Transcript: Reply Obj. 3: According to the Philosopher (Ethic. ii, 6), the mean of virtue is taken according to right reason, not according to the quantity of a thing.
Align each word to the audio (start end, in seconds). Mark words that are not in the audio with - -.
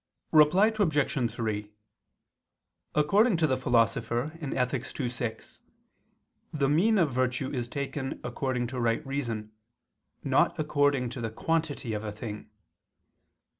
Reply 0.31 0.73
Obj. 0.79 1.31
3: 1.31 1.71
According 2.95 3.37
to 3.37 3.45
the 3.45 3.55
Philosopher 3.55 4.35
(Ethic. 4.41 4.99
ii, 4.99 5.09
6), 5.11 5.61
the 6.51 6.67
mean 6.67 6.97
of 6.97 7.11
virtue 7.13 7.51
is 7.53 7.67
taken 7.67 8.19
according 8.23 8.65
to 8.65 8.79
right 8.79 9.05
reason, 9.05 9.51
not 10.23 10.57
according 10.59 11.11
to 11.11 11.21
the 11.21 11.29
quantity 11.29 11.93
of 11.93 12.03
a 12.03 12.11
thing. 12.11 12.49